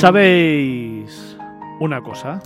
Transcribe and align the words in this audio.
¿Sabéis 0.00 1.36
una 1.78 2.00
cosa? 2.00 2.40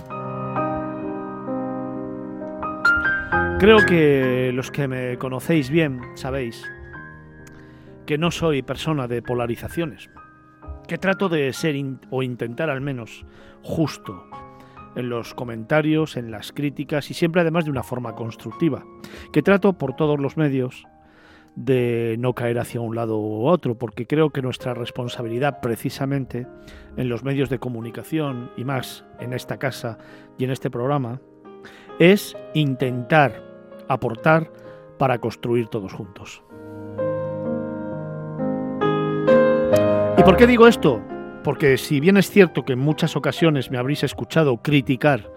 Creo 3.59 3.77
que 3.87 4.51
los 4.53 4.71
que 4.71 4.89
me 4.89 5.17
conocéis 5.17 5.69
bien 5.69 6.01
sabéis 6.15 6.69
que 8.05 8.17
no 8.17 8.31
soy 8.31 8.61
persona 8.61 9.07
de 9.07 9.21
polarizaciones, 9.21 10.09
que 10.85 10.97
trato 10.97 11.29
de 11.29 11.53
ser 11.53 11.77
o 12.09 12.23
intentar 12.23 12.69
al 12.69 12.81
menos 12.81 13.25
justo 13.63 14.25
en 14.97 15.07
los 15.07 15.33
comentarios, 15.33 16.17
en 16.17 16.31
las 16.31 16.51
críticas 16.51 17.09
y 17.09 17.13
siempre 17.13 17.39
además 17.39 17.63
de 17.63 17.71
una 17.71 17.83
forma 17.83 18.15
constructiva, 18.15 18.83
que 19.31 19.41
trato 19.41 19.77
por 19.77 19.95
todos 19.95 20.19
los 20.19 20.35
medios 20.35 20.85
de 21.55 22.15
no 22.19 22.33
caer 22.33 22.59
hacia 22.59 22.81
un 22.81 22.95
lado 22.95 23.17
u 23.17 23.47
otro, 23.47 23.77
porque 23.77 24.05
creo 24.05 24.31
que 24.31 24.41
nuestra 24.41 24.73
responsabilidad 24.73 25.61
precisamente 25.61 26.47
en 26.97 27.09
los 27.09 27.23
medios 27.23 27.49
de 27.49 27.59
comunicación 27.59 28.51
y 28.57 28.65
más 28.65 29.05
en 29.19 29.33
esta 29.33 29.57
casa 29.57 29.97
y 30.37 30.43
en 30.43 30.51
este 30.51 30.69
programa 30.69 31.21
es 31.99 32.35
intentar 32.53 33.41
aportar 33.87 34.51
para 34.97 35.19
construir 35.19 35.67
todos 35.67 35.93
juntos. 35.93 36.43
¿Y 40.17 40.23
por 40.23 40.37
qué 40.37 40.47
digo 40.47 40.67
esto? 40.67 41.01
Porque 41.43 41.77
si 41.77 41.99
bien 41.99 42.17
es 42.17 42.29
cierto 42.29 42.65
que 42.65 42.73
en 42.73 42.79
muchas 42.79 43.15
ocasiones 43.15 43.71
me 43.71 43.77
habréis 43.77 44.03
escuchado 44.03 44.57
criticar 44.57 45.31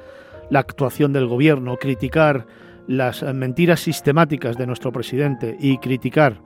la 0.50 0.60
actuación 0.60 1.12
del 1.12 1.26
gobierno, 1.26 1.76
criticar 1.76 2.46
las 2.88 3.22
mentiras 3.22 3.80
sistemáticas 3.80 4.56
de 4.56 4.66
nuestro 4.66 4.90
presidente 4.90 5.56
y 5.60 5.78
criticar 5.78 6.40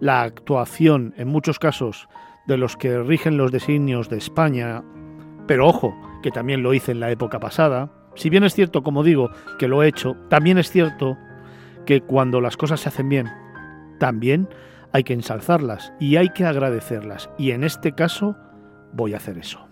la 0.00 0.22
actuación, 0.22 1.12
en 1.16 1.28
muchos 1.28 1.58
casos, 1.58 2.08
de 2.46 2.56
los 2.56 2.76
que 2.76 3.02
rigen 3.02 3.36
los 3.36 3.52
designios 3.52 4.08
de 4.08 4.16
España, 4.16 4.82
pero 5.46 5.66
ojo, 5.66 5.94
que 6.22 6.30
también 6.30 6.62
lo 6.62 6.72
hice 6.72 6.92
en 6.92 7.00
la 7.00 7.10
época 7.10 7.40
pasada, 7.40 7.92
si 8.14 8.30
bien 8.30 8.44
es 8.44 8.54
cierto, 8.54 8.82
como 8.82 9.02
digo, 9.02 9.30
que 9.58 9.68
lo 9.68 9.82
he 9.82 9.88
hecho, 9.88 10.16
también 10.28 10.56
es 10.56 10.70
cierto 10.70 11.18
que 11.84 12.00
cuando 12.00 12.40
las 12.40 12.56
cosas 12.56 12.80
se 12.80 12.88
hacen 12.88 13.08
bien, 13.08 13.28
también 13.98 14.48
hay 14.92 15.04
que 15.04 15.12
ensalzarlas 15.12 15.92
y 16.00 16.16
hay 16.16 16.30
que 16.30 16.44
agradecerlas. 16.44 17.28
Y 17.38 17.50
en 17.50 17.64
este 17.64 17.92
caso 17.92 18.36
voy 18.92 19.14
a 19.14 19.18
hacer 19.18 19.38
eso. 19.38 19.67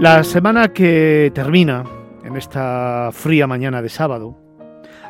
La 0.00 0.24
semana 0.24 0.68
que 0.68 1.30
termina, 1.34 1.84
en 2.24 2.34
esta 2.34 3.10
fría 3.12 3.46
mañana 3.46 3.82
de 3.82 3.90
sábado, 3.90 4.34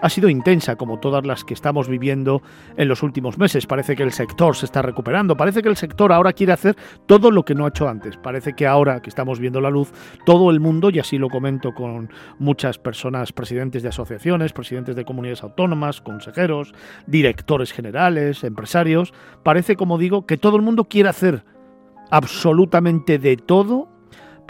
ha 0.03 0.09
sido 0.09 0.29
intensa 0.29 0.75
como 0.75 0.99
todas 0.99 1.25
las 1.25 1.45
que 1.45 1.55
estamos 1.55 1.87
viviendo 1.87 2.43
en 2.77 2.89
los 2.89 3.05
últimos 3.05 3.39
meses. 3.39 3.69
Parece 3.69 3.95
que 3.95 4.03
el 4.03 4.11
sector 4.11 4.57
se 4.57 4.67
está 4.67 4.83
recuperando, 4.83 5.37
parece 5.37 5.63
que 5.63 5.69
el 5.69 5.77
sector 5.77 6.13
ahora 6.13 6.33
quiere 6.33 6.55
hacer 6.55 6.77
todo 7.07 7.31
lo 7.31 7.45
que 7.45 7.55
no 7.55 7.67
ha 7.67 7.69
hecho 7.69 7.89
antes. 7.89 8.17
Parece 8.17 8.55
que 8.55 8.67
ahora 8.67 9.01
que 9.01 9.11
estamos 9.11 9.39
viendo 9.39 9.61
la 9.61 9.71
luz, 9.71 9.93
todo 10.27 10.51
el 10.51 10.59
mundo, 10.59 10.91
y 10.91 10.99
así 10.99 11.19
lo 11.19 11.29
comento 11.29 11.73
con 11.73 12.11
muchas 12.41 12.77
personas, 12.77 13.33
presidentes 13.33 13.85
de 13.85 13.91
asociaciones, 13.91 14.53
presidentes 14.53 14.97
de 14.97 15.05
comunidades 15.05 15.45
autónomas, 15.45 16.01
consejeros, 16.01 16.75
directores 17.07 17.73
generales, 17.73 18.43
empresarios, 18.43 19.15
parece, 19.45 19.77
como 19.77 19.99
digo, 19.99 20.27
que 20.27 20.37
todo 20.37 20.57
el 20.57 20.63
mundo 20.63 20.87
quiere 20.87 21.11
hacer 21.11 21.45
absolutamente 22.11 23.21
de 23.21 23.37
todo 23.37 24.00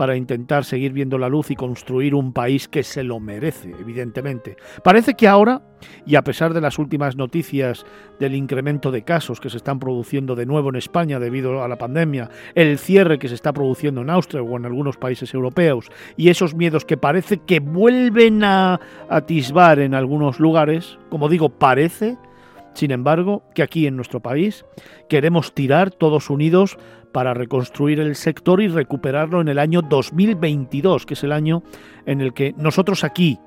para 0.01 0.17
intentar 0.17 0.65
seguir 0.65 0.95
viendo 0.95 1.19
la 1.19 1.29
luz 1.29 1.51
y 1.51 1.57
construir 1.57 2.15
un 2.15 2.33
país 2.33 2.69
que 2.69 2.83
se 2.83 3.03
lo 3.03 3.21
merece, 3.21 3.75
evidentemente. 3.79 4.57
Parece 4.83 5.13
que 5.13 5.29
ahora, 5.29 5.61
y 6.07 6.15
a 6.15 6.25
pesar 6.25 6.55
de 6.55 6.63
las 6.63 6.79
últimas 6.79 7.17
noticias 7.17 7.85
del 8.19 8.35
incremento 8.35 8.93
de 8.93 9.03
casos 9.03 9.41
que 9.41 9.51
se 9.51 9.59
están 9.59 9.79
produciendo 9.79 10.37
de 10.37 10.47
nuevo 10.47 10.71
en 10.71 10.77
España 10.77 11.19
debido 11.19 11.63
a 11.63 11.69
la 11.69 11.77
pandemia, 11.77 12.31
el 12.55 12.79
cierre 12.79 13.19
que 13.19 13.29
se 13.29 13.35
está 13.35 13.53
produciendo 13.53 14.01
en 14.01 14.09
Austria 14.09 14.41
o 14.41 14.57
en 14.57 14.65
algunos 14.65 14.97
países 14.97 15.35
europeos, 15.35 15.91
y 16.17 16.31
esos 16.31 16.55
miedos 16.55 16.87
que 16.87 16.97
parece 16.97 17.37
que 17.37 17.61
vuelven 17.61 18.43
a 18.43 18.81
atisbar 19.11 19.81
en 19.81 19.93
algunos 19.93 20.41
lugares, 20.41 20.99
como 21.11 21.29
digo, 21.29 21.51
parece, 21.51 22.17
sin 22.75 22.91
embargo, 22.91 23.43
que 23.55 23.63
aquí 23.63 23.87
en 23.87 23.97
nuestro 23.97 24.21
país 24.21 24.65
queremos 25.09 25.55
tirar 25.55 25.91
todos 25.91 26.31
unidos 26.31 26.79
para 27.13 27.35
reconstruir 27.35 28.01
el 28.01 28.15
sector 28.15 28.63
y 28.63 28.69
recuperarlo 28.69 29.41
en 29.41 29.49
el 29.49 29.59
año 29.59 29.83
2022, 29.83 31.07
que 31.07 31.15
es 31.15 31.25
el 31.25 31.33
año 31.33 31.63
en 32.07 32.21
el 32.21 32.33
que 32.33 32.55
nosotros 32.57 33.05
aquí, 33.05 33.39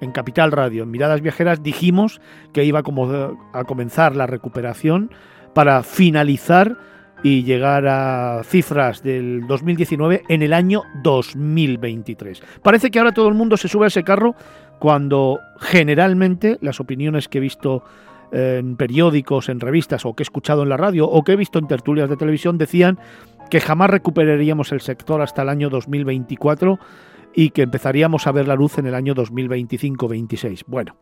en 0.00 0.12
Capital 0.12 0.52
Radio, 0.52 0.84
en 0.84 0.90
Miradas 0.90 1.20
Viajeras, 1.20 1.62
dijimos 1.62 2.20
que 2.52 2.64
iba 2.64 2.80
a 2.80 3.64
comenzar 3.64 4.16
la 4.16 4.26
recuperación 4.26 5.10
para 5.52 5.82
finalizar 5.82 6.78
y 7.22 7.42
llegar 7.42 7.86
a 7.86 8.42
cifras 8.44 9.02
del 9.02 9.46
2019 9.46 10.22
en 10.28 10.42
el 10.42 10.52
año 10.52 10.82
2023. 11.02 12.42
Parece 12.62 12.90
que 12.90 12.98
ahora 12.98 13.12
todo 13.12 13.28
el 13.28 13.34
mundo 13.34 13.56
se 13.56 13.68
sube 13.68 13.84
a 13.84 13.88
ese 13.88 14.04
carro 14.04 14.34
cuando 14.78 15.38
generalmente 15.58 16.56
las 16.62 16.80
opiniones 16.80 17.28
que 17.28 17.38
he 17.38 17.40
visto 17.42 17.84
en 18.32 18.76
periódicos, 18.76 19.48
en 19.48 19.60
revistas 19.60 20.04
o 20.06 20.14
que 20.14 20.22
he 20.22 20.24
escuchado 20.24 20.62
en 20.62 20.68
la 20.68 20.76
radio 20.76 21.08
o 21.08 21.22
que 21.24 21.32
he 21.32 21.36
visto 21.36 21.58
en 21.58 21.66
tertulias 21.66 22.08
de 22.08 22.16
televisión 22.16 22.58
decían 22.58 22.98
que 23.50 23.60
jamás 23.60 23.90
recuperaríamos 23.90 24.72
el 24.72 24.80
sector 24.80 25.20
hasta 25.20 25.42
el 25.42 25.48
año 25.48 25.70
2024 25.70 26.78
y 27.34 27.50
que 27.50 27.62
empezaríamos 27.62 28.26
a 28.26 28.32
ver 28.32 28.48
la 28.48 28.54
luz 28.54 28.78
en 28.78 28.86
el 28.86 28.94
año 28.94 29.14
2025-26. 29.14 30.64
Bueno, 30.66 30.96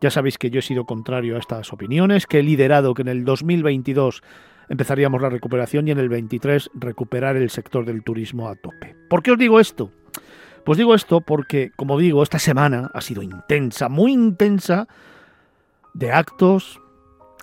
ya 0.00 0.10
sabéis 0.10 0.38
que 0.38 0.50
yo 0.50 0.58
he 0.60 0.62
sido 0.62 0.84
contrario 0.84 1.36
a 1.36 1.38
estas 1.38 1.72
opiniones, 1.72 2.26
que 2.26 2.40
he 2.40 2.42
liderado 2.42 2.94
que 2.94 3.02
en 3.02 3.08
el 3.08 3.24
2022 3.24 4.22
empezaríamos 4.68 5.20
la 5.22 5.30
recuperación 5.30 5.88
y 5.88 5.90
en 5.90 5.98
el 5.98 6.08
23 6.08 6.70
recuperar 6.74 7.36
el 7.36 7.50
sector 7.50 7.84
del 7.84 8.02
turismo 8.02 8.48
a 8.48 8.54
tope. 8.56 8.96
¿Por 9.08 9.22
qué 9.22 9.32
os 9.32 9.38
digo 9.38 9.60
esto? 9.60 9.90
Pues 10.64 10.78
digo 10.78 10.94
esto 10.94 11.20
porque, 11.20 11.70
como 11.74 11.98
digo, 11.98 12.22
esta 12.22 12.38
semana 12.38 12.90
ha 12.94 13.00
sido 13.00 13.22
intensa, 13.22 13.88
muy 13.88 14.12
intensa, 14.12 14.86
de 15.94 16.12
actos, 16.12 16.80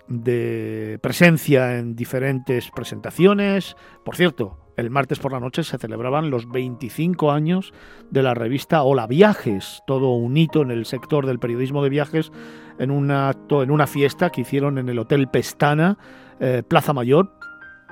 de 0.07 0.99
presencia 1.01 1.77
en 1.77 1.95
diferentes 1.95 2.71
presentaciones. 2.71 3.75
Por 4.03 4.15
cierto, 4.15 4.57
el 4.75 4.89
martes 4.89 5.19
por 5.19 5.33
la 5.33 5.39
noche 5.39 5.63
se 5.63 5.77
celebraban 5.77 6.29
los 6.29 6.49
25 6.49 7.31
años 7.31 7.73
de 8.09 8.23
la 8.23 8.33
revista 8.33 8.83
Hola 8.83 9.07
Viajes, 9.07 9.83
todo 9.85 10.13
un 10.13 10.37
hito 10.37 10.61
en 10.61 10.71
el 10.71 10.85
sector 10.85 11.25
del 11.25 11.39
periodismo 11.39 11.83
de 11.83 11.89
viajes, 11.89 12.31
en 12.79 12.91
en 12.91 13.71
una 13.71 13.87
fiesta 13.87 14.29
que 14.29 14.41
hicieron 14.41 14.77
en 14.77 14.89
el 14.89 14.99
Hotel 14.99 15.27
Pestana, 15.27 15.97
eh, 16.39 16.63
Plaza 16.67 16.93
Mayor, 16.93 17.33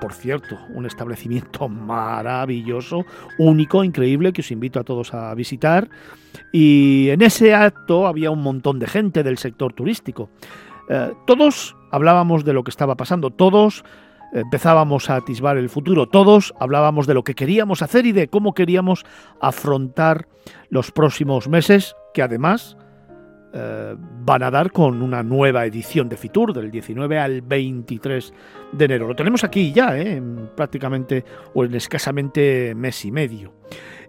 por 0.00 0.12
cierto, 0.12 0.58
un 0.70 0.86
establecimiento 0.86 1.68
maravilloso, 1.68 3.04
único, 3.38 3.84
increíble, 3.84 4.32
que 4.32 4.42
os 4.42 4.50
invito 4.50 4.80
a 4.80 4.84
todos 4.84 5.14
a 5.14 5.34
visitar. 5.34 5.88
Y 6.52 7.08
en 7.10 7.22
ese 7.22 7.54
acto 7.54 8.06
había 8.06 8.30
un 8.30 8.42
montón 8.42 8.78
de 8.78 8.86
gente 8.86 9.22
del 9.22 9.38
sector 9.38 9.72
turístico. 9.72 10.30
Eh, 10.88 11.12
todos 11.26 11.76
hablábamos 11.90 12.44
de 12.44 12.52
lo 12.52 12.64
que 12.64 12.70
estaba 12.70 12.96
pasando, 12.96 13.30
todos 13.30 13.84
empezábamos 14.32 15.08
a 15.10 15.16
atisbar 15.16 15.56
el 15.56 15.70
futuro, 15.70 16.06
todos 16.06 16.54
hablábamos 16.60 17.06
de 17.06 17.14
lo 17.14 17.24
que 17.24 17.34
queríamos 17.34 17.82
hacer 17.82 18.06
y 18.06 18.12
de 18.12 18.28
cómo 18.28 18.52
queríamos 18.52 19.04
afrontar 19.40 20.28
los 20.68 20.90
próximos 20.90 21.48
meses, 21.48 21.94
que 22.12 22.22
además 22.22 22.76
eh, 23.52 23.96
van 23.98 24.42
a 24.42 24.50
dar 24.50 24.72
con 24.72 25.00
una 25.00 25.22
nueva 25.22 25.64
edición 25.64 26.08
de 26.08 26.16
Fitur 26.16 26.52
del 26.52 26.70
19 26.70 27.18
al 27.18 27.40
23 27.40 28.34
de 28.72 28.84
enero. 28.84 29.08
Lo 29.08 29.16
tenemos 29.16 29.42
aquí 29.42 29.72
ya, 29.72 29.96
¿eh? 29.96 30.16
en 30.16 30.50
prácticamente 30.54 31.24
o 31.54 31.64
en 31.64 31.74
escasamente 31.74 32.74
mes 32.74 33.04
y 33.04 33.10
medio. 33.10 33.54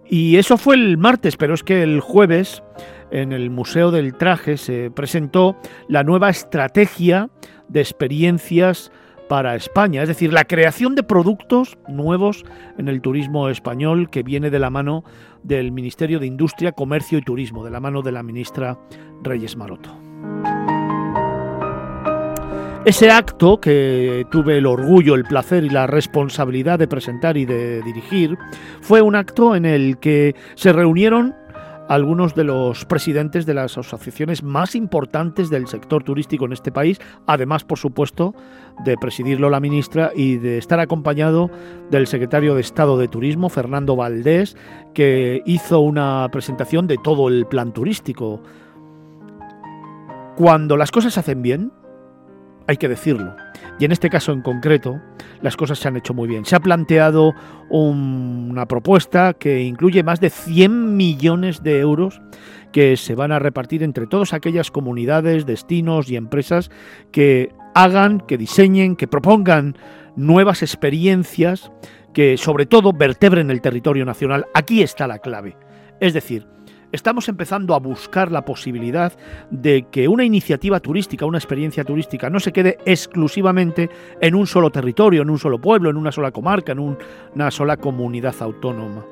Y 0.06 0.36
eso 0.36 0.58
fue 0.58 0.74
el 0.74 0.98
martes, 0.98 1.36
pero 1.36 1.54
es 1.54 1.62
que 1.62 1.82
el 1.82 2.00
jueves 2.00 2.62
en 3.10 3.32
el 3.32 3.48
Museo 3.50 3.90
del 3.90 4.14
Traje 4.14 4.56
se 4.56 4.90
presentó 4.90 5.56
la 5.88 6.02
nueva 6.02 6.28
estrategia 6.30 7.30
de 7.68 7.80
experiencias 7.80 8.92
para 9.30 9.54
España, 9.54 10.02
es 10.02 10.08
decir, 10.08 10.32
la 10.32 10.44
creación 10.44 10.96
de 10.96 11.04
productos 11.04 11.78
nuevos 11.86 12.44
en 12.78 12.88
el 12.88 13.00
turismo 13.00 13.48
español 13.48 14.10
que 14.10 14.24
viene 14.24 14.50
de 14.50 14.58
la 14.58 14.70
mano 14.70 15.04
del 15.42 15.72
Ministerio 15.72 16.18
de 16.18 16.26
Industria, 16.26 16.72
Comercio 16.72 17.18
y 17.18 17.22
Turismo, 17.22 17.64
de 17.64 17.70
la 17.70 17.80
mano 17.80 18.02
de 18.02 18.12
la 18.12 18.22
ministra 18.22 18.78
Reyes 19.22 19.56
Maroto. 19.56 19.90
Ese 22.84 23.10
acto 23.10 23.60
que 23.60 24.26
tuve 24.30 24.56
el 24.56 24.64
orgullo, 24.64 25.14
el 25.14 25.24
placer 25.24 25.64
y 25.64 25.68
la 25.68 25.86
responsabilidad 25.86 26.78
de 26.78 26.88
presentar 26.88 27.36
y 27.36 27.44
de 27.44 27.82
dirigir 27.82 28.38
fue 28.80 29.02
un 29.02 29.16
acto 29.16 29.54
en 29.54 29.66
el 29.66 29.98
que 29.98 30.34
se 30.54 30.72
reunieron 30.72 31.34
algunos 31.90 32.36
de 32.36 32.44
los 32.44 32.84
presidentes 32.84 33.46
de 33.46 33.54
las 33.54 33.76
asociaciones 33.76 34.44
más 34.44 34.76
importantes 34.76 35.50
del 35.50 35.66
sector 35.66 36.04
turístico 36.04 36.44
en 36.44 36.52
este 36.52 36.70
país, 36.70 37.00
además, 37.26 37.64
por 37.64 37.78
supuesto, 37.78 38.32
de 38.84 38.96
presidirlo 38.96 39.50
la 39.50 39.58
ministra 39.58 40.12
y 40.14 40.36
de 40.36 40.56
estar 40.56 40.78
acompañado 40.78 41.50
del 41.90 42.06
secretario 42.06 42.54
de 42.54 42.60
Estado 42.60 42.96
de 42.96 43.08
Turismo, 43.08 43.48
Fernando 43.48 43.96
Valdés, 43.96 44.56
que 44.94 45.42
hizo 45.46 45.80
una 45.80 46.28
presentación 46.30 46.86
de 46.86 46.96
todo 46.96 47.26
el 47.26 47.44
plan 47.46 47.72
turístico. 47.72 48.40
Cuando 50.36 50.76
las 50.76 50.92
cosas 50.92 51.14
se 51.14 51.18
hacen 51.18 51.42
bien, 51.42 51.72
hay 52.66 52.76
que 52.76 52.88
decirlo. 52.88 53.36
Y 53.78 53.84
en 53.84 53.92
este 53.92 54.10
caso 54.10 54.32
en 54.32 54.42
concreto, 54.42 55.00
las 55.40 55.56
cosas 55.56 55.78
se 55.78 55.88
han 55.88 55.96
hecho 55.96 56.14
muy 56.14 56.28
bien. 56.28 56.44
Se 56.44 56.54
ha 56.54 56.60
planteado 56.60 57.32
una 57.68 58.66
propuesta 58.66 59.34
que 59.34 59.62
incluye 59.62 60.02
más 60.02 60.20
de 60.20 60.30
100 60.30 60.96
millones 60.96 61.62
de 61.62 61.78
euros 61.78 62.20
que 62.72 62.96
se 62.96 63.14
van 63.14 63.32
a 63.32 63.38
repartir 63.38 63.82
entre 63.82 64.06
todas 64.06 64.32
aquellas 64.32 64.70
comunidades, 64.70 65.46
destinos 65.46 66.10
y 66.10 66.16
empresas 66.16 66.70
que 67.10 67.52
hagan, 67.74 68.20
que 68.20 68.36
diseñen, 68.36 68.96
que 68.96 69.08
propongan 69.08 69.76
nuevas 70.16 70.62
experiencias 70.62 71.72
que 72.12 72.36
sobre 72.36 72.66
todo 72.66 72.92
vertebren 72.92 73.50
el 73.50 73.60
territorio 73.60 74.04
nacional. 74.04 74.46
Aquí 74.54 74.82
está 74.82 75.06
la 75.06 75.18
clave. 75.18 75.56
Es 76.00 76.12
decir, 76.12 76.46
estamos 76.92 77.28
empezando 77.28 77.74
a 77.74 77.78
buscar 77.78 78.30
la 78.32 78.44
posibilidad 78.44 79.12
de 79.50 79.86
que 79.90 80.08
una 80.08 80.24
iniciativa 80.24 80.80
turística, 80.80 81.26
una 81.26 81.38
experiencia 81.38 81.84
turística, 81.84 82.30
no 82.30 82.40
se 82.40 82.52
quede 82.52 82.78
exclusivamente 82.84 83.90
en 84.20 84.34
un 84.34 84.46
solo 84.46 84.70
territorio, 84.70 85.22
en 85.22 85.30
un 85.30 85.38
solo 85.38 85.60
pueblo, 85.60 85.90
en 85.90 85.96
una 85.96 86.12
sola 86.12 86.30
comarca, 86.30 86.72
en 86.72 86.96
una 87.34 87.50
sola 87.50 87.76
comunidad 87.76 88.34
autónoma. 88.40 89.04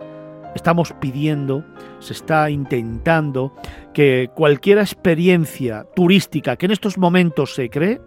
Estamos 0.55 0.93
pidiendo, 0.95 1.65
se 1.99 2.15
está 2.15 2.51
intentando 2.51 3.55
que 3.93 4.31
cualquier 4.35 4.79
experiencia 4.79 5.87
turística 5.95 6.57
que 6.57 6.67
en 6.67 6.73
estos 6.73 6.99
momentos 6.99 7.55
se 7.55 7.69
cree, 7.69 8.01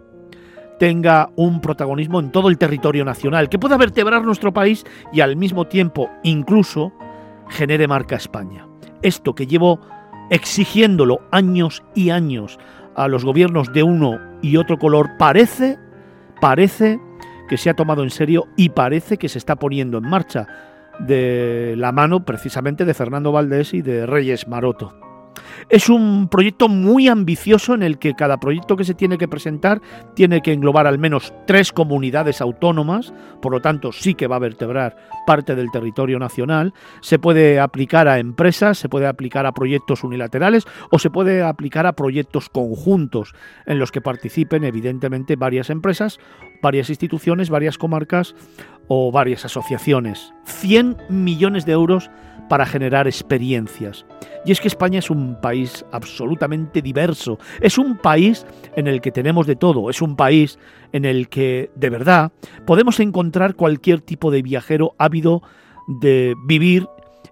tenga 0.78 1.30
un 1.36 1.60
protagonismo 1.60 2.18
en 2.18 2.32
todo 2.32 2.48
el 2.48 2.58
territorio 2.58 3.04
nacional, 3.04 3.48
que 3.48 3.58
pueda 3.58 3.76
vertebrar 3.76 4.24
nuestro 4.24 4.52
país 4.52 4.84
y 5.12 5.20
al 5.20 5.36
mismo 5.36 5.66
tiempo 5.68 6.10
incluso 6.24 6.92
genere 7.48 7.86
marca 7.86 8.16
España. 8.16 8.66
Esto 9.02 9.34
que 9.34 9.46
llevo 9.46 9.80
exigiéndolo 10.30 11.20
años 11.30 11.82
y 11.94 12.10
años 12.10 12.58
a 12.94 13.08
los 13.08 13.24
gobiernos 13.24 13.72
de 13.72 13.82
uno 13.82 14.18
y 14.42 14.56
otro 14.56 14.78
color 14.78 15.10
parece, 15.18 15.78
parece 16.40 17.00
que 17.48 17.56
se 17.56 17.70
ha 17.70 17.74
tomado 17.74 18.02
en 18.02 18.10
serio 18.10 18.46
y 18.56 18.70
parece 18.70 19.18
que 19.18 19.28
se 19.28 19.38
está 19.38 19.56
poniendo 19.56 19.98
en 19.98 20.08
marcha 20.08 20.46
de 20.98 21.74
la 21.76 21.92
mano 21.92 22.24
precisamente 22.24 22.84
de 22.84 22.94
Fernando 22.94 23.32
Valdés 23.32 23.74
y 23.74 23.82
de 23.82 24.06
Reyes 24.06 24.48
Maroto. 24.48 24.94
Es 25.68 25.88
un 25.88 26.28
proyecto 26.28 26.68
muy 26.68 27.08
ambicioso 27.08 27.74
en 27.74 27.82
el 27.82 27.98
que 27.98 28.14
cada 28.14 28.38
proyecto 28.38 28.76
que 28.76 28.84
se 28.84 28.94
tiene 28.94 29.18
que 29.18 29.28
presentar 29.28 29.80
tiene 30.14 30.40
que 30.42 30.52
englobar 30.52 30.86
al 30.86 30.98
menos 30.98 31.32
tres 31.46 31.72
comunidades 31.72 32.40
autónomas, 32.40 33.12
por 33.40 33.52
lo 33.52 33.60
tanto 33.60 33.92
sí 33.92 34.14
que 34.14 34.26
va 34.26 34.36
a 34.36 34.40
vertebrar 34.40 34.96
parte 35.26 35.54
del 35.54 35.70
territorio 35.70 36.18
nacional. 36.18 36.74
Se 37.00 37.18
puede 37.18 37.60
aplicar 37.60 38.08
a 38.08 38.18
empresas, 38.18 38.78
se 38.78 38.88
puede 38.88 39.06
aplicar 39.06 39.46
a 39.46 39.52
proyectos 39.52 40.04
unilaterales 40.04 40.66
o 40.90 40.98
se 40.98 41.10
puede 41.10 41.42
aplicar 41.42 41.86
a 41.86 41.92
proyectos 41.92 42.48
conjuntos 42.48 43.34
en 43.66 43.78
los 43.78 43.92
que 43.92 44.00
participen 44.00 44.64
evidentemente 44.64 45.36
varias 45.36 45.70
empresas, 45.70 46.18
varias 46.62 46.90
instituciones, 46.90 47.50
varias 47.50 47.78
comarcas 47.78 48.34
o 48.88 49.12
varias 49.12 49.44
asociaciones. 49.44 50.32
100 50.44 50.96
millones 51.08 51.66
de 51.66 51.72
euros 51.72 52.10
para 52.48 52.66
generar 52.66 53.06
experiencias. 53.06 54.04
Y 54.44 54.52
es 54.52 54.60
que 54.60 54.68
España 54.68 54.98
es 54.98 55.10
un 55.10 55.40
país 55.42 55.84
absolutamente 55.92 56.80
diverso, 56.80 57.38
es 57.60 57.76
un 57.76 57.98
país 57.98 58.46
en 58.74 58.86
el 58.86 59.02
que 59.02 59.12
tenemos 59.12 59.46
de 59.46 59.56
todo, 59.56 59.90
es 59.90 60.00
un 60.00 60.16
país 60.16 60.58
en 60.92 61.04
el 61.04 61.28
que 61.28 61.70
de 61.74 61.90
verdad 61.90 62.32
podemos 62.66 62.98
encontrar 63.00 63.54
cualquier 63.54 64.00
tipo 64.00 64.30
de 64.30 64.40
viajero 64.40 64.94
ávido 64.96 65.42
de 65.86 66.34
vivir 66.46 66.88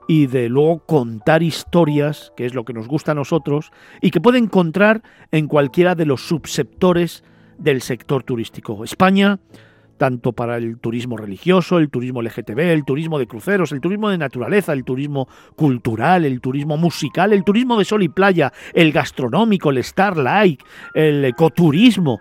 y 0.06 0.26
de 0.26 0.48
luego 0.48 0.80
contar 0.80 1.42
historias, 1.42 2.32
que 2.36 2.44
es 2.44 2.54
lo 2.54 2.64
que 2.64 2.72
nos 2.72 2.88
gusta 2.88 3.12
a 3.12 3.14
nosotros, 3.14 3.70
y 4.02 4.10
que 4.10 4.20
puede 4.20 4.38
encontrar 4.38 5.02
en 5.30 5.46
cualquiera 5.46 5.94
de 5.94 6.04
los 6.04 6.26
subsectores 6.26 7.22
del 7.58 7.80
sector 7.80 8.24
turístico. 8.24 8.82
España 8.84 9.38
tanto 10.00 10.32
para 10.32 10.56
el 10.56 10.78
turismo 10.78 11.18
religioso, 11.18 11.76
el 11.76 11.90
turismo 11.90 12.22
LGTB, 12.22 12.58
el 12.58 12.86
turismo 12.86 13.18
de 13.18 13.26
cruceros, 13.26 13.70
el 13.72 13.82
turismo 13.82 14.08
de 14.08 14.16
naturaleza, 14.16 14.72
el 14.72 14.82
turismo 14.82 15.28
cultural, 15.56 16.24
el 16.24 16.40
turismo 16.40 16.78
musical, 16.78 17.34
el 17.34 17.44
turismo 17.44 17.78
de 17.78 17.84
sol 17.84 18.02
y 18.02 18.08
playa, 18.08 18.50
el 18.72 18.92
gastronómico, 18.92 19.68
el 19.68 19.84
Starlight, 19.84 20.62
el 20.94 21.22
ecoturismo. 21.26 22.18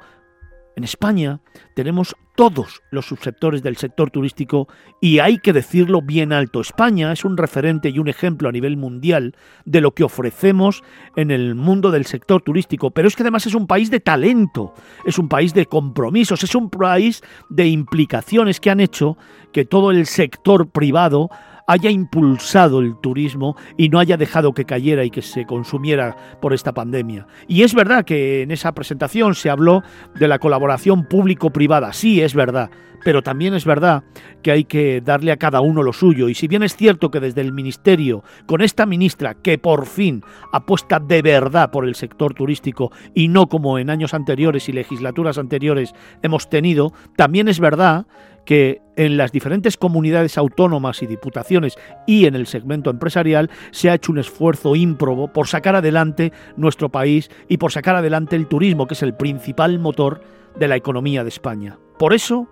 En 0.80 0.86
España 0.86 1.42
tenemos 1.76 2.16
todos 2.38 2.81
los 2.90 3.06
subsectores 3.06 3.62
del 3.62 3.76
sector 3.76 4.12
turístico 4.12 4.70
y 5.02 5.20
hay 5.20 5.40
que 5.40 5.52
decirlo 5.52 6.02
bien 6.02 6.31
alto. 6.31 6.62
España 6.62 7.12
es 7.12 7.26
un 7.26 7.36
referente 7.36 7.90
y 7.90 8.00
un 8.00 8.08
ejemplo 8.08 8.48
a 8.48 8.54
nivel 8.54 8.78
mundial 8.78 9.36
de 9.66 9.81
lo 9.81 9.94
que 9.94 10.06
ofrecemos 10.06 10.81
en 11.18 11.31
el 11.31 11.54
mundo 11.54 11.92
del 11.92 12.06
sector 12.06 12.42
turístico, 12.42 12.92
pero 12.92 13.10
es 13.10 13.18
que 13.18 13.24
además 13.24 13.46
es 13.46 13.56
un 13.56 13.68
país 13.68 13.92
de 13.92 14.00
talento, 14.00 14.74
es 15.04 15.20
un 15.20 15.28
país 15.28 15.54
de 15.54 15.66
compromisos, 15.66 16.46
es 16.46 16.56
un 16.56 16.70
país 16.70 17.22
de 17.50 17.68
implicaciones 17.68 18.62
que 18.62 18.70
han 18.70 18.80
hecho 18.80 19.18
que 19.52 19.66
todo 19.66 19.92
el 19.92 20.06
sector 20.06 20.70
privado 20.70 21.30
haya 21.69 21.92
impulsado 21.92 22.80
el 22.80 22.95
turismo 22.95 23.56
y 23.77 23.89
no 23.89 24.00
haya 24.00 24.18
dejado 24.18 24.54
que 24.54 24.66
cayera 24.66 25.04
y 25.04 25.12
que 25.12 25.21
se 25.21 25.45
consumiera 25.45 26.18
por 26.42 26.51
esta 26.51 26.74
pandemia. 26.74 27.27
Y 27.48 27.62
es 27.62 27.75
verdad 27.75 28.06
que 28.06 28.42
en 28.42 28.50
esa 28.50 28.71
presentación 28.74 29.36
se 29.36 29.51
habló 29.51 29.83
de 30.16 30.27
la 30.27 30.39
colaboración 30.39 31.06
público-privada, 31.06 31.94
sí, 31.94 32.21
es 32.21 32.33
verdad, 32.33 32.71
pero 33.04 33.21
también 33.21 33.54
es 33.54 33.66
verdad 33.66 34.04
que 34.42 34.50
hay 34.50 34.63
que 34.63 35.00
darle 35.01 35.31
a 35.31 35.38
cada 35.38 35.62
uno 35.62 35.83
lo 35.83 35.94
suyo. 35.94 36.27
Y 36.27 36.33
si 36.33 36.48
bien 36.48 36.63
es 36.63 36.75
cierto 36.75 37.12
que 37.12 37.19
desde 37.19 37.42
el 37.42 37.54
Ministerio, 37.54 38.24
con 38.48 38.62
esta 38.62 38.88
ministra 38.88 39.36
que 39.36 39.60
por 39.60 39.86
fin 39.86 40.24
apuesta 40.51 41.00
de 41.00 41.21
verdad 41.21 41.69
por 41.69 41.86
el 41.86 41.94
sector 41.94 42.33
turístico 42.33 42.92
y 43.13 43.27
no 43.27 43.48
como 43.48 43.77
en 43.77 43.92
años 43.92 44.16
anteriores 44.16 44.69
y 44.69 44.74
legislaturas 44.74 45.38
anteriores 45.38 45.94
hemos 46.23 46.49
tenido, 46.49 46.94
también 47.16 47.47
es 47.47 47.59
verdad 47.59 48.07
que 48.49 48.81
en 48.95 49.15
las 49.15 49.31
diferentes 49.31 49.77
comunidades 49.77 50.35
autónomas 50.35 51.03
y 51.03 51.06
diputaciones 51.06 51.77
y 52.07 52.25
en 52.25 52.33
el 52.33 52.47
segmento 52.47 52.89
empresarial 52.89 53.51
se 53.69 53.91
ha 53.91 53.94
hecho 53.94 54.11
un 54.11 54.18
esfuerzo 54.18 54.75
ímprobo 54.75 55.31
por 55.31 55.47
sacar 55.47 55.75
adelante 55.75 56.33
nuestro 56.57 56.89
país 56.89 57.29
y 57.47 57.57
por 57.57 57.71
sacar 57.71 57.95
adelante 57.95 58.35
el 58.35 58.47
turismo, 58.47 58.87
que 58.87 58.95
es 58.95 59.03
el 59.03 59.13
principal 59.13 59.77
motor 59.77 60.21
de 60.57 60.68
la 60.68 60.77
economía 60.77 61.21
de 61.21 61.29
España. 61.29 61.77
Por 61.99 62.11
eso, 62.11 62.47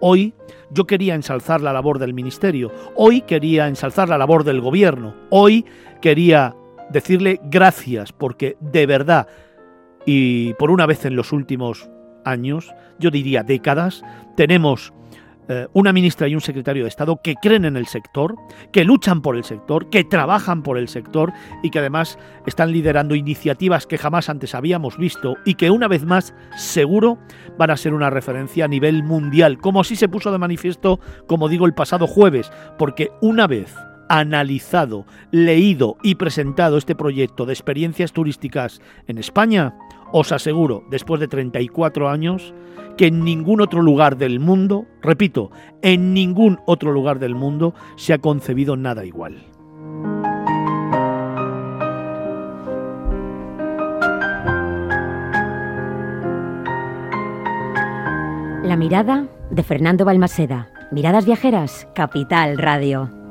hoy 0.00 0.32
yo 0.70 0.86
quería 0.86 1.14
ensalzar 1.14 1.60
la 1.60 1.74
labor 1.74 1.98
del 1.98 2.14
Ministerio, 2.14 2.72
hoy 2.96 3.20
quería 3.20 3.68
ensalzar 3.68 4.08
la 4.08 4.16
labor 4.16 4.44
del 4.44 4.62
Gobierno, 4.62 5.14
hoy 5.28 5.66
quería 6.00 6.56
decirle 6.88 7.40
gracias 7.44 8.10
porque 8.10 8.56
de 8.58 8.86
verdad 8.86 9.28
y 10.06 10.54
por 10.54 10.70
una 10.70 10.86
vez 10.86 11.04
en 11.04 11.14
los 11.14 11.30
últimos 11.30 11.90
años, 12.24 12.72
yo 12.98 13.10
diría 13.10 13.42
décadas, 13.42 14.02
tenemos 14.34 14.94
eh, 15.48 15.66
una 15.72 15.92
ministra 15.92 16.28
y 16.28 16.34
un 16.34 16.40
secretario 16.40 16.84
de 16.84 16.88
Estado 16.88 17.20
que 17.22 17.34
creen 17.34 17.64
en 17.64 17.76
el 17.76 17.86
sector, 17.86 18.36
que 18.72 18.84
luchan 18.84 19.22
por 19.22 19.36
el 19.36 19.44
sector, 19.44 19.90
que 19.90 20.04
trabajan 20.04 20.62
por 20.62 20.78
el 20.78 20.88
sector 20.88 21.32
y 21.62 21.70
que 21.70 21.80
además 21.80 22.18
están 22.46 22.72
liderando 22.72 23.14
iniciativas 23.14 23.86
que 23.86 23.98
jamás 23.98 24.28
antes 24.28 24.54
habíamos 24.54 24.96
visto 24.96 25.36
y 25.44 25.54
que 25.54 25.70
una 25.70 25.88
vez 25.88 26.04
más 26.04 26.34
seguro 26.56 27.18
van 27.58 27.70
a 27.70 27.76
ser 27.76 27.94
una 27.94 28.10
referencia 28.10 28.66
a 28.66 28.68
nivel 28.68 29.02
mundial, 29.02 29.58
como 29.58 29.80
así 29.80 29.96
se 29.96 30.08
puso 30.08 30.30
de 30.30 30.38
manifiesto, 30.38 31.00
como 31.26 31.48
digo, 31.48 31.66
el 31.66 31.74
pasado 31.74 32.06
jueves, 32.06 32.50
porque 32.78 33.10
una 33.20 33.46
vez 33.46 33.74
analizado, 34.12 35.06
leído 35.30 35.96
y 36.02 36.16
presentado 36.16 36.76
este 36.76 36.94
proyecto 36.94 37.46
de 37.46 37.54
experiencias 37.54 38.12
turísticas 38.12 38.82
en 39.06 39.16
España, 39.16 39.74
os 40.12 40.32
aseguro, 40.32 40.84
después 40.90 41.18
de 41.18 41.28
34 41.28 42.10
años, 42.10 42.52
que 42.98 43.06
en 43.06 43.24
ningún 43.24 43.62
otro 43.62 43.80
lugar 43.80 44.18
del 44.18 44.38
mundo, 44.38 44.84
repito, 45.00 45.50
en 45.80 46.12
ningún 46.12 46.60
otro 46.66 46.92
lugar 46.92 47.20
del 47.20 47.34
mundo 47.34 47.74
se 47.96 48.12
ha 48.12 48.18
concebido 48.18 48.76
nada 48.76 49.06
igual. 49.06 49.46
La 58.62 58.76
mirada 58.76 59.26
de 59.50 59.62
Fernando 59.62 60.04
Balmaseda. 60.04 60.68
Miradas 60.90 61.24
viajeras, 61.24 61.88
Capital 61.94 62.58
Radio. 62.58 63.21